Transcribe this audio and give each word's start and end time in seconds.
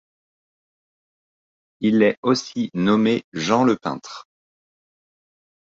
Il 1.79 2.01
est 2.01 2.17
aussi 2.23 2.71
nommé 2.73 3.21
Jean 3.33 3.63
le 3.63 3.75
peintre. 3.77 4.27